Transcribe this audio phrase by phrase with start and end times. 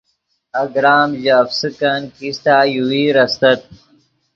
[0.61, 3.61] اگرام ژے افسکن کیستہ یوویر استت